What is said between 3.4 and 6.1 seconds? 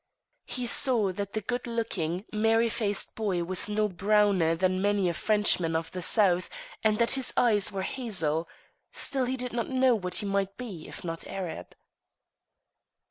was no browner than many a Frenchman of the